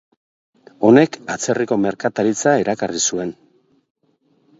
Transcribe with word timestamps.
Honek 0.87 1.17
atzerriko 1.33 1.77
merkataritza 1.81 2.55
erakarri 2.63 3.03
zuen. 3.13 3.35